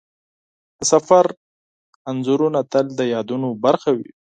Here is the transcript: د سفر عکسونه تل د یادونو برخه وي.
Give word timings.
د 0.77 0.79
سفر 0.91 1.25
عکسونه 2.09 2.59
تل 2.71 2.85
د 2.99 3.01
یادونو 3.13 3.47
برخه 3.65 3.89
وي. 3.97 4.09